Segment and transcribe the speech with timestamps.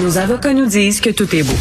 [0.00, 1.56] nos avocats nous disent que tout est beau.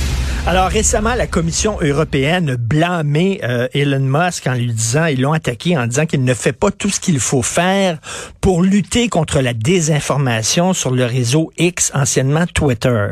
[0.48, 5.77] Alors récemment, la Commission européenne blâmé euh, Elon Musk en lui disant, ils l'ont attaqué
[5.77, 7.99] en disant qu'il ne fait pas tout ce qu'il faut faire
[8.39, 13.09] pour lutter contre la désinformation sur le réseau X, anciennement Twitter.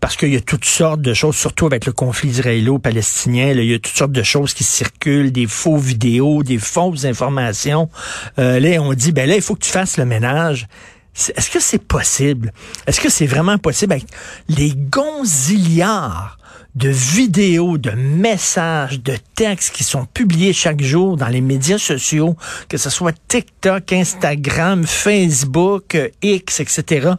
[0.00, 3.74] Parce qu'il y a toutes sortes de choses, surtout avec le conflit israélo-palestinien, il y
[3.74, 7.90] a toutes sortes de choses qui circulent, des faux vidéos, des fausses informations.
[8.38, 10.66] Euh, là, on dit, ben là, il faut que tu fasses le ménage.
[11.14, 12.52] Est-ce que c'est possible?
[12.86, 14.06] Est-ce que c'est vraiment possible avec
[14.48, 16.38] les gonzillards?
[16.74, 22.34] De vidéos, de messages, de textes qui sont publiés chaque jour dans les médias sociaux,
[22.68, 27.10] que ce soit TikTok, Instagram, Facebook, X, etc.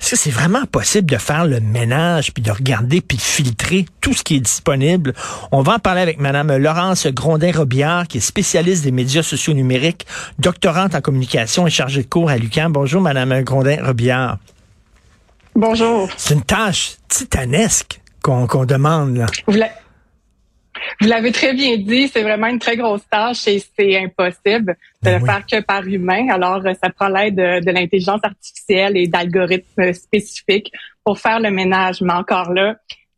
[0.00, 3.86] Est-ce que c'est vraiment possible de faire le ménage, puis de regarder, puis de filtrer
[4.00, 5.14] tout ce qui est disponible?
[5.52, 10.04] On va en parler avec Madame Laurence Grondin-Robillard, qui est spécialiste des médias sociaux numériques,
[10.40, 12.72] doctorante en communication et chargée de cours à l'UQAM.
[12.72, 14.38] Bonjour, Madame Grondin-Robillard.
[15.54, 16.08] Bonjour.
[16.16, 19.16] C'est une tâche titanesque qu'on demande.
[19.16, 19.26] Là.
[21.00, 25.10] Vous l'avez très bien dit, c'est vraiment une très grosse tâche et c'est impossible de
[25.10, 26.28] ben le faire que par humain.
[26.30, 30.70] Alors, ça prend l'aide de, de l'intelligence artificielle et d'algorithmes spécifiques
[31.04, 32.00] pour faire le ménage.
[32.02, 32.76] Mais encore là,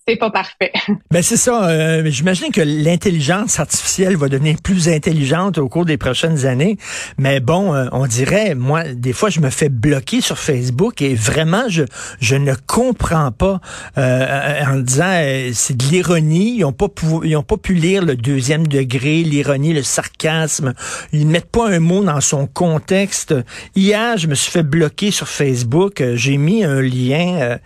[0.09, 0.73] c'est pas parfait.
[1.11, 1.69] Ben c'est ça.
[1.69, 6.77] Euh, J'imagine que l'intelligence artificielle va devenir plus intelligente au cours des prochaines années.
[7.19, 11.15] Mais bon, euh, on dirait, moi, des fois, je me fais bloquer sur Facebook et
[11.15, 11.85] vraiment, je
[12.21, 13.61] je ne comprends pas
[13.97, 16.57] euh, en disant euh, c'est de l'ironie.
[16.59, 17.07] Ils ont pas pu,
[17.47, 20.75] pas pu lire le deuxième degré, l'ironie, le sarcasme.
[21.13, 23.35] Ils mettent pas un mot dans son contexte.
[23.75, 26.03] Hier, je me suis fait bloquer sur Facebook.
[26.15, 27.59] J'ai mis un lien.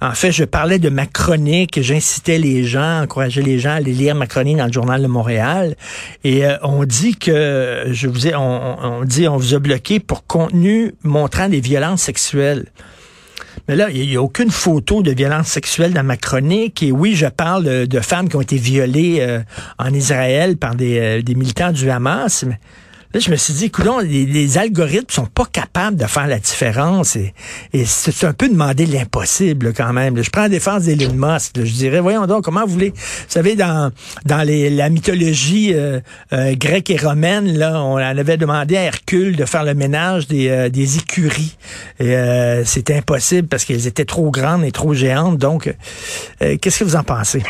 [0.00, 3.92] en fait, je parlais de ma chronique j'incitais les gens, encourageais les gens à aller
[3.92, 5.74] lire ma chronique dans le journal de Montréal.
[6.22, 10.24] Et euh, on dit que je vous ai, on, dit on vous a bloqué pour
[10.24, 12.66] contenu montrant des violences sexuelles.
[13.66, 16.80] Mais là, il n'y a, aucune photo de violence sexuelle dans ma chronique.
[16.84, 19.40] Et oui, je parle de, femmes qui ont été violées euh,
[19.78, 22.44] en Israël par des, euh, des militants du Hamas.
[22.46, 22.60] Mais
[23.12, 27.16] Là, je me suis dit, écoute, les, algorithmes sont pas capables de faire la différence
[27.16, 27.34] et,
[27.72, 30.22] et c'est un peu demander l'impossible quand même.
[30.22, 31.56] Je prends la défense d'Elon Musk.
[31.56, 32.90] je dirais, voyons donc, comment vous voulez...
[32.90, 33.90] Vous savez, dans,
[34.26, 35.98] dans la mythologie euh,
[36.32, 40.48] euh, grecque et romaine, là, on avait demandé à Hercule de faire le ménage des,
[40.48, 41.56] euh, des écuries.
[41.98, 42.14] Et
[42.64, 45.36] c'était impossible parce qu'elles étaient trop grandes et trop géantes.
[45.36, 45.74] Donc,
[46.38, 47.42] qu'est-ce que vous en pensez?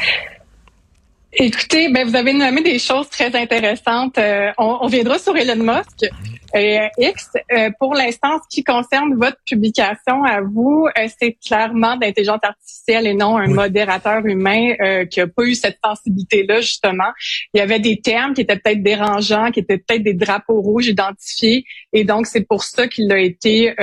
[1.32, 4.18] Écoutez, ben vous avez nommé des choses très intéressantes.
[4.18, 6.10] Euh, on, on, viendra sur Elon Musk.
[6.54, 11.96] Euh, X, euh, pour l'instant, ce qui concerne votre publication à vous, euh, c'est clairement
[11.96, 14.74] d'intelligence artificielle et non un modérateur humain
[15.10, 17.10] qui a pas eu cette sensibilité-là, justement.
[17.54, 20.88] Il y avait des termes qui étaient peut-être dérangeants, qui étaient peut-être des drapeaux rouges
[20.88, 23.74] identifiés, et donc c'est pour ça qu'il a été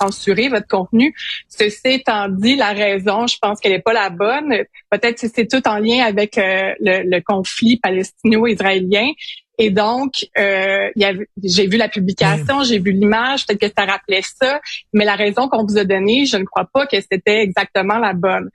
[0.00, 1.14] censuré, votre contenu.
[1.48, 4.64] Ceci étant dit, la raison, je pense qu'elle n'est pas la bonne.
[4.90, 6.38] Peut-être que c'est tout en lien avec
[6.80, 9.12] le, le conflit palestino-israélien.
[9.58, 10.88] Et donc, euh,
[11.42, 14.58] j'ai vu la publication, j'ai vu l'image, peut-être que ça rappelait ça,
[14.94, 18.14] mais la raison qu'on vous a donnée, je ne crois pas que c'était exactement la
[18.14, 18.48] bonne.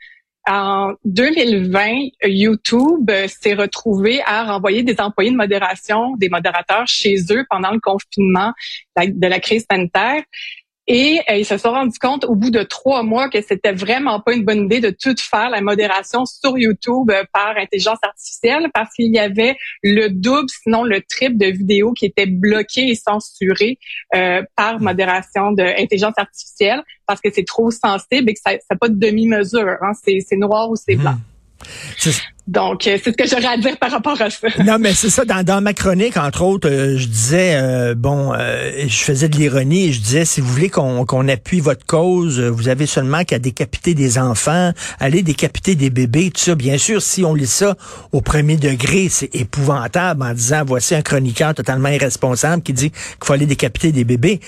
[0.48, 7.46] En 2020, YouTube s'est retrouvé à renvoyer des employés de modération, des modérateurs chez eux
[7.52, 8.52] pendant le confinement
[8.98, 10.24] de la crise sanitaire.
[10.88, 14.20] Et euh, ils se sont rendus compte au bout de trois mois que c'était vraiment
[14.20, 18.70] pas une bonne idée de tout faire la modération sur YouTube euh, par intelligence artificielle
[18.74, 22.96] parce qu'il y avait le double, sinon le triple de vidéos qui étaient bloquées et
[22.96, 23.80] censurées
[24.14, 28.90] euh, par modération d'intelligence artificielle parce que c'est trop sensible et que ça n'a pas
[28.90, 29.78] de demi-mesure.
[29.82, 29.92] Hein.
[30.04, 31.16] C'est noir ou c'est blanc.
[32.48, 34.48] Donc, euh, c'est ce que j'aurais à dire par rapport à ça.
[34.64, 35.26] Non, mais c'est ça.
[35.26, 39.88] Dans, dans, ma chronique, entre autres, euh, je disais, euh, bon, je faisais de l'ironie
[39.88, 43.40] et je disais, si vous voulez qu'on qu'on appuie votre cause, vous avez seulement qu'à
[43.40, 46.56] décapiter des enfants, aller décapiter des bébés, tout ça.
[46.56, 47.76] Bien sûr, si on lit ça
[48.12, 53.24] au premier degré, c'est épouvantable en disant, voici un chroniqueur totalement irresponsable qui dit qu'il
[53.24, 54.40] faut aller décapiter des bébés.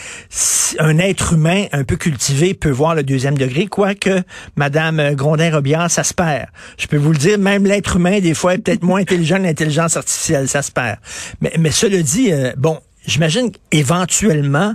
[0.78, 4.22] Un être humain un peu cultivé peut voir le deuxième degré, quoique
[4.56, 6.48] Madame Grondin-Robillard, ça se perd.
[6.78, 9.44] Je peux vous le dire, même l'être humain, des fois, est peut-être moins intelligent que
[9.44, 10.98] l'intelligence artificielle, ça se perd.
[11.42, 14.74] Mais, mais cela dit, euh, bon, j'imagine qu'éventuellement,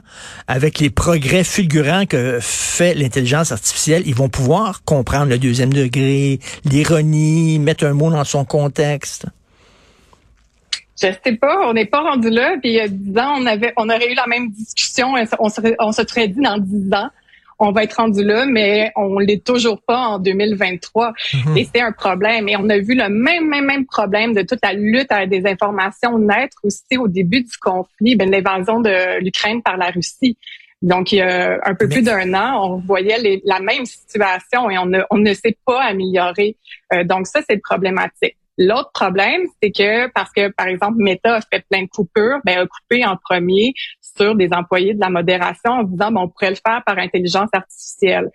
[0.48, 6.40] avec les progrès fulgurants que fait l'intelligence artificielle, ils vont pouvoir comprendre le deuxième degré,
[6.64, 9.26] l'ironie, mettre un mot dans son contexte.
[11.00, 12.56] Je sais pas, on n'est pas rendu là.
[12.60, 15.14] Puis il y a dix ans, on avait, on aurait eu la même discussion.
[15.38, 17.08] On se, on se serait dit dans dix ans,
[17.62, 21.12] on va être rendu là, mais on l'est toujours pas en 2023.
[21.46, 21.56] Mhm.
[21.56, 22.48] Et c'est un problème.
[22.48, 25.46] Et on a vu le même, même, même problème de toute la lutte à des
[25.46, 30.36] informations naître aussi au début du conflit, ben, l'invasion de l'Ukraine par la Russie.
[30.82, 34.78] Donc, il y a un peu plus d'un an, on voyait la même situation et
[34.78, 36.56] on ne, on ne s'est pas amélioré.
[36.92, 38.36] Euh, donc, ça, c'est problématique.
[38.58, 42.58] L'autre problème, c'est que parce que, par exemple, Meta a fait plein de coupures, ben,
[42.58, 43.72] a coupé en premier
[44.16, 47.48] sur des employés de la modération en disant, bon, on pourrait le faire par intelligence
[47.52, 48.30] artificielle.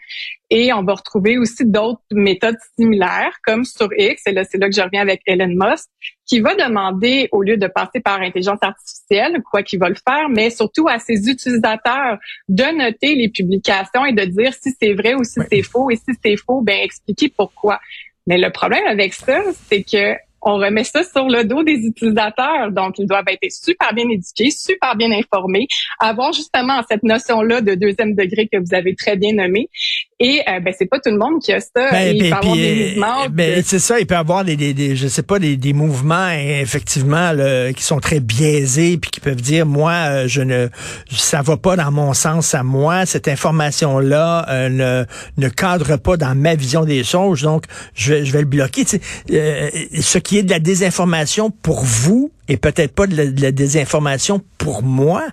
[0.49, 4.69] Et on va retrouver aussi d'autres méthodes similaires, comme sur X, et là, c'est là
[4.69, 5.89] que je reviens avec Elon Musk,
[6.25, 10.29] qui va demander, au lieu de passer par intelligence artificielle, quoi qu'il va le faire,
[10.29, 15.15] mais surtout à ses utilisateurs de noter les publications et de dire si c'est vrai
[15.15, 17.79] ou si c'est faux, et si c'est faux, ben expliquer pourquoi.
[18.25, 20.15] Mais le problème avec ça, c'est que
[20.47, 22.71] on remet ça sur le dos des utilisateurs.
[22.71, 25.67] Donc, ils doivent être super bien éduqués, super bien informés,
[25.99, 29.69] avoir justement cette notion-là de deuxième degré que vous avez très bien nommé.
[30.19, 31.91] Et euh, ben c'est pas tout le monde qui a ça.
[31.91, 33.29] Ben, il peut avoir des euh, mouvements.
[33.29, 36.29] Ben, c'est ça, il peut avoir des, des, des je sais pas des, des mouvements
[36.29, 37.33] effectivement
[37.75, 40.69] qui sont très biaisés puis qui peuvent dire moi euh, je ne
[41.11, 45.05] ça va pas dans mon sens à moi cette information là ne
[45.37, 48.85] ne cadre pas dans ma vision des choses donc je vais je vais le bloquer.
[48.85, 54.83] ce qui est de la désinformation pour vous et peut-être pas de la, désinformation pour
[54.83, 55.23] moi.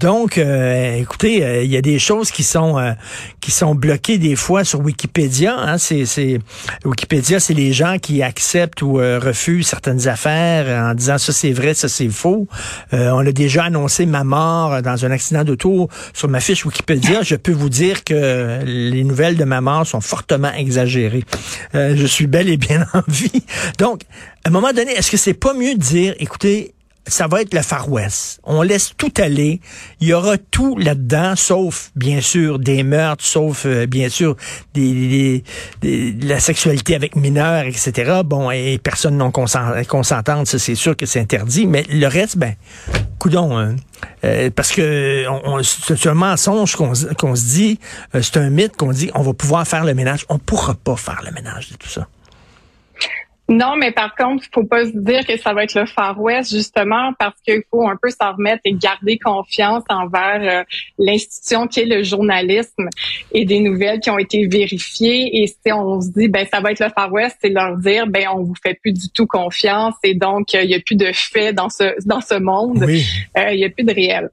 [0.00, 2.92] Donc, euh, écoutez, euh, il y a des choses qui sont euh,
[3.42, 5.54] qui sont bloquées des fois sur Wikipédia.
[5.54, 5.76] Hein.
[5.76, 6.38] c'est,
[6.86, 11.74] Wikipédia, c'est les gens qui acceptent ou refusent certaines affaires en disant ça c'est vrai,
[11.74, 12.48] ça c'est faux.
[12.92, 17.20] on a déjà annoncé ma mort dans un accident d'auto sur ma fiche Wikipédia.
[17.22, 21.24] Je peux vous dire que les nouvelles de ma mort sont fortement exagérées.
[21.74, 23.42] je suis bel et bien en vie.
[23.78, 24.00] Donc,
[24.44, 26.74] à un moment donné, est-ce que c'est pas mieux de dire, écoutez,
[27.06, 28.40] ça va être le Far West.
[28.44, 29.60] On laisse tout aller.
[30.00, 34.36] Il y aura tout là-dedans, sauf, bien sûr, des meurtres, sauf, euh, bien sûr,
[34.74, 35.42] des,
[35.82, 38.20] la sexualité avec mineurs, etc.
[38.24, 41.66] Bon, et personne non consentante, ça, c'est sûr que c'est interdit.
[41.66, 42.54] Mais le reste, ben,
[43.18, 43.76] coudon, hein.
[44.24, 47.78] euh, parce que on, c'est un mensonge qu'on se dit,
[48.14, 50.24] euh, c'est un mythe qu'on dit, on va pouvoir faire le ménage.
[50.28, 52.06] On pourra pas faire le ménage de tout ça.
[53.50, 56.20] Non, mais par contre, il faut pas se dire que ça va être le Far
[56.20, 60.64] West, justement, parce qu'il faut un peu s'en remettre et garder confiance envers euh,
[60.98, 62.88] l'institution qui est le journalisme
[63.32, 65.42] et des nouvelles qui ont été vérifiées.
[65.42, 68.06] Et si on se dit, ben ça va être le Far West, c'est leur dire,
[68.06, 71.10] ben on vous fait plus du tout confiance et donc il y a plus de
[71.12, 74.30] faits dans ce dans ce monde, euh, il y a plus de réel.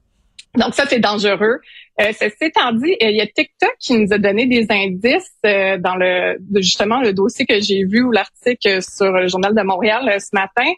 [0.54, 1.60] Donc ça, c'est dangereux.
[2.00, 5.78] Euh, ceci étant dit, il y a TikTok qui nous a donné des indices euh,
[5.78, 10.08] dans le justement le dossier que j'ai vu ou l'article sur le Journal de Montréal
[10.08, 10.70] euh, ce matin.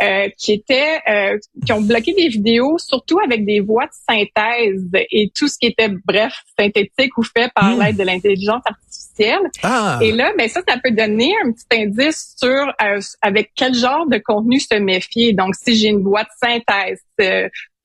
[0.00, 1.00] Euh, qui étaient
[1.66, 5.66] qui ont bloqué des vidéos surtout avec des voix de synthèse et tout ce qui
[5.66, 7.82] était bref synthétique ou fait par hmm.
[7.82, 9.50] l'aide de l'intelligence artificielle.
[9.62, 9.98] Ah.
[10.00, 12.72] Et là, ben ça, ça peut donner un petit indice sur
[13.20, 15.34] avec quel genre de contenu se méfier.
[15.34, 17.02] Donc, si j'ai une voix de synthèse,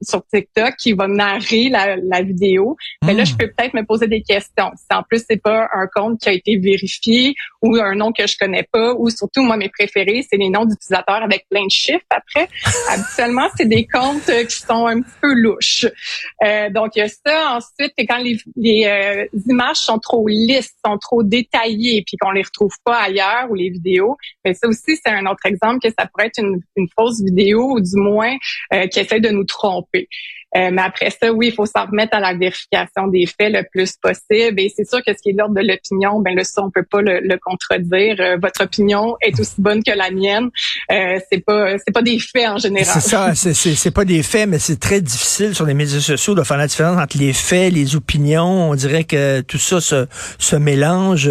[0.05, 3.37] sur TikTok qui va narrer la, la vidéo, mais ben là, je hmm.
[3.37, 4.71] peux peut-être me poser des questions.
[4.75, 8.25] Si en plus, c'est pas un compte qui a été vérifié ou un nom que
[8.27, 11.71] je connais pas, ou surtout, moi, mes préférés, c'est les noms d'utilisateurs avec plein de
[11.71, 12.47] chiffres après.
[12.89, 15.85] Habituellement, c'est des comptes qui sont un petit peu louches.
[16.43, 17.57] Euh, donc, il y a ça.
[17.57, 22.43] Ensuite, quand les, les euh, images sont trop lisses, sont trop détaillées, puis qu'on les
[22.43, 26.07] retrouve pas ailleurs ou les vidéos, mais ça aussi, c'est un autre exemple que ça
[26.07, 28.35] pourrait être une, une fausse vidéo ou du moins
[28.73, 30.05] euh, qui essaie de nous tromper but
[30.55, 33.63] euh, mais après ça, oui, il faut s'en remettre à la vérification des faits le
[33.69, 34.59] plus possible.
[34.59, 36.85] Et c'est sûr que ce qui est l'ordre de l'opinion, ben le ça, on peut
[36.89, 38.15] pas le, contredire.
[38.19, 40.49] Euh, votre opinion est aussi bonne que la mienne.
[40.91, 43.01] Euh, c'est pas, c'est pas des faits en général.
[43.01, 46.35] C'est ça, c'est, c'est, pas des faits, mais c'est très difficile sur les médias sociaux
[46.35, 48.69] de faire la différence entre les faits, les opinions.
[48.69, 50.07] On dirait que tout ça se,
[50.39, 51.29] se mélange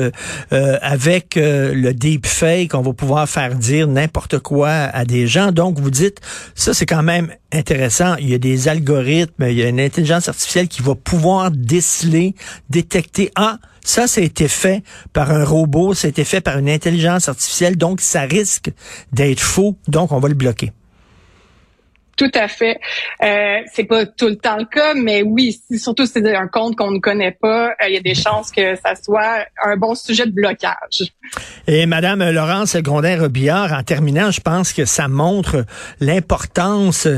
[0.50, 2.74] avec le deep fake.
[2.74, 5.52] On va pouvoir faire dire n'importe quoi à des gens.
[5.52, 6.20] Donc, vous dites,
[6.54, 8.16] ça, c'est quand même intéressant.
[8.16, 12.34] Il y a des algorithmes, il y a une intelligence artificielle qui va pouvoir déceler,
[12.70, 16.58] détecter, ah, ça, ça a été fait par un robot, ça a été fait par
[16.58, 18.70] une intelligence artificielle, donc ça risque
[19.12, 20.72] d'être faux, donc on va le bloquer.
[22.16, 22.78] Tout à fait.
[23.22, 26.76] Euh, c'est pas tout le temps le cas, mais oui, surtout si c'est un compte
[26.76, 29.94] qu'on ne connaît pas, euh, il y a des chances que ça soit un bon
[29.94, 31.12] sujet de blocage.
[31.66, 35.64] Et Madame Laurence Grondin-Robillard, en terminant, je pense que ça montre
[36.00, 37.08] l'importance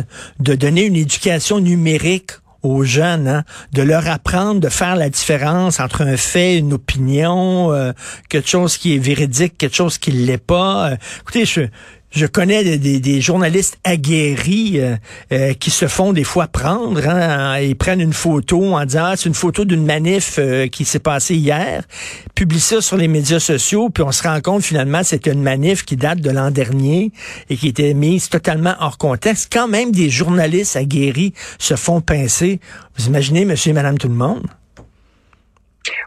[0.41, 2.33] de donner une éducation numérique
[2.67, 7.73] aux jeunes, hein, de leur apprendre de faire la différence entre un fait, une opinion,
[7.73, 7.93] euh,
[8.29, 10.91] quelque chose qui est véridique, quelque chose qui l'est pas.
[10.91, 11.63] Euh, écoutez, je,
[12.17, 14.97] je connais des, journalistes aguerris euh,
[15.33, 17.07] euh, qui se font des fois prendre.
[17.07, 20.87] Hein, ils prennent une photo en disant ah, c'est une photo d'une manif euh, qui
[20.87, 21.85] s'est passée hier,
[22.35, 25.85] publient ça sur les médias sociaux, puis on se rend compte finalement c'est une manif
[25.85, 27.13] qui date de l'an dernier
[27.51, 29.53] et qui était mise totalement hors contexte.
[29.53, 32.61] Quand même des journalistes aguerris se font pincer.
[32.97, 34.47] Vous imaginez, monsieur et madame tout le monde?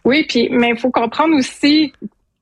[0.06, 1.94] Oui, puis mais il faut comprendre aussi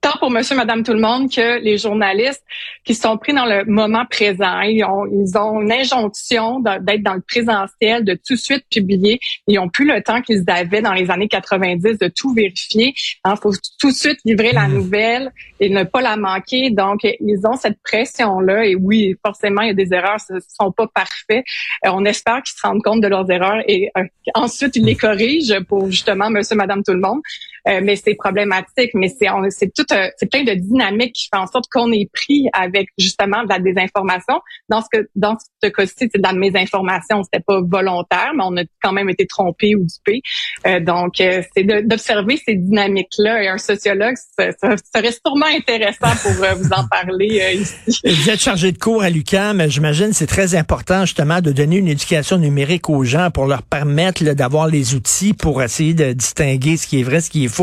[0.07, 2.43] tant pour monsieur, madame, tout le monde que les journalistes
[2.85, 4.61] qui sont pris dans le moment présent.
[4.61, 9.19] Ils ont, ils ont une injonction d'être dans le présentiel, de tout de suite publier.
[9.47, 12.93] Ils ont plus le temps qu'ils avaient dans les années 90 de tout vérifier.
[13.25, 14.73] Il faut tout de suite livrer la mmh.
[14.73, 16.69] nouvelle et ne pas la manquer.
[16.69, 18.65] Donc, ils ont cette pression-là.
[18.65, 21.43] Et oui, forcément, il y a des erreurs, ce ne sont pas parfaits.
[21.85, 24.03] Euh, on espère qu'ils se rendent compte de leurs erreurs et euh,
[24.35, 27.21] ensuite ils les corrigent pour justement monsieur, madame, tout le monde.
[27.67, 28.91] Euh, mais c'est problématique.
[28.93, 29.86] Mais c'est c'est tout
[30.17, 33.59] c'est plein de dynamiques qui font en sorte qu'on est pris avec justement de la
[33.59, 34.41] désinformation.
[34.69, 37.24] Dans ce que dans ce cas-ci, c'est de la mésinformation.
[37.24, 40.21] C'était pas volontaire, mais on a quand même été trompé ou dupé.
[40.65, 43.43] Euh, donc, euh, c'est d'observer ces dynamiques-là.
[43.43, 44.51] Et un sociologue, ça,
[44.95, 48.00] serait sûrement intéressant pour vous en parler ici.
[48.03, 49.67] Vous êtes chargé de cours à l'UQAM.
[49.67, 54.24] J'imagine c'est très important justement de donner une éducation numérique aux gens pour leur permettre
[54.24, 57.56] d'avoir les outils pour essayer de distinguer ce qui est vrai, ce qui est faux,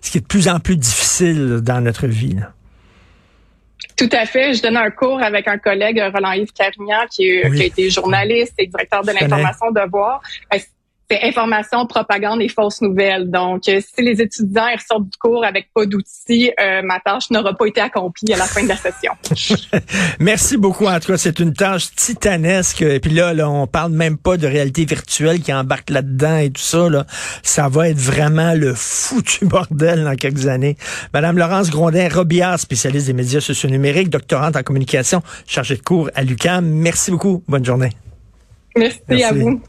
[0.00, 2.36] ce qui est de plus en plus difficile dans notre vie.
[3.96, 4.54] Tout à fait.
[4.54, 8.66] Je donne un cours avec un collègue, Roland-Yves Carignan, qui, qui, a été journaliste et
[8.66, 10.22] directeur de l'information de Voir
[11.10, 13.30] c'est information, propagande et fausses nouvelles.
[13.30, 17.54] Donc, euh, si les étudiants ressortent du cours avec pas d'outils, euh, ma tâche n'aura
[17.54, 19.12] pas été accomplie à la fin de la session.
[20.20, 20.86] Merci beaucoup.
[20.86, 22.82] En tout cas, c'est une tâche titanesque.
[22.82, 26.50] Et puis là, là, on parle même pas de réalité virtuelle qui embarque là-dedans et
[26.50, 26.88] tout ça.
[26.88, 27.06] Là.
[27.42, 30.76] Ça va être vraiment le foutu bordel dans quelques années.
[31.12, 36.22] Madame Laurence Grondin-Robillard, spécialiste des médias sociaux numériques, doctorante en communication, chargée de cours à
[36.22, 36.64] l'UQAM.
[36.64, 37.42] Merci beaucoup.
[37.48, 37.90] Bonne journée.
[38.76, 39.24] Merci.
[39.24, 39.60] à vous.